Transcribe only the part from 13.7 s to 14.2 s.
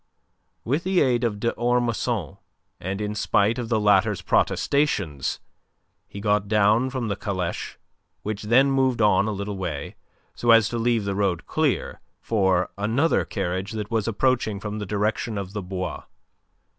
that was